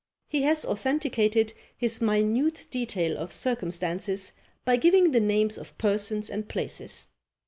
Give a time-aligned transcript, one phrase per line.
[0.27, 4.33] He has authenticated his minute detail of circumstances
[4.65, 7.05] by giving the names of persons and places.